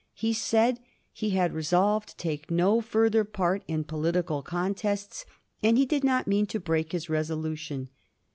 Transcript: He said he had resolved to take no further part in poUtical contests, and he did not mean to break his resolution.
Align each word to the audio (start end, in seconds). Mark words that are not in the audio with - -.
He 0.15 0.33
said 0.33 0.79
he 1.13 1.29
had 1.29 1.53
resolved 1.53 2.09
to 2.09 2.15
take 2.17 2.49
no 2.49 2.81
further 2.81 3.23
part 3.23 3.61
in 3.67 3.83
poUtical 3.83 4.43
contests, 4.43 5.27
and 5.61 5.77
he 5.77 5.85
did 5.85 6.03
not 6.03 6.25
mean 6.25 6.47
to 6.47 6.59
break 6.59 6.91
his 6.91 7.07
resolution. 7.07 7.87